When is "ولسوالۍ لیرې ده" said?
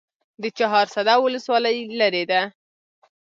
1.19-2.41